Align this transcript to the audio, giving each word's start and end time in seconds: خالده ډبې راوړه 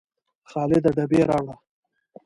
خالده 0.49 0.89
ډبې 0.95 1.21
راوړه 1.29 1.55